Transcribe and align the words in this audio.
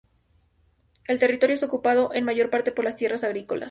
El 1.07 1.19
territorio 1.19 1.53
es 1.53 1.61
ocupado 1.61 2.11
en 2.15 2.25
mayor 2.25 2.49
parte 2.49 2.71
por 2.71 2.83
las 2.83 2.95
tierras 2.95 3.23
agrícolas. 3.23 3.59